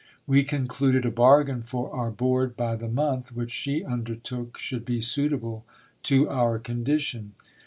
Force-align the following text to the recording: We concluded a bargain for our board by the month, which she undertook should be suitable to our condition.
We 0.25 0.43
concluded 0.43 1.05
a 1.05 1.11
bargain 1.11 1.61
for 1.61 1.91
our 1.91 2.09
board 2.09 2.57
by 2.57 2.75
the 2.75 2.87
month, 2.87 3.35
which 3.35 3.51
she 3.51 3.83
undertook 3.83 4.57
should 4.57 4.83
be 4.83 4.99
suitable 4.99 5.63
to 6.01 6.27
our 6.27 6.57
condition. 6.57 7.33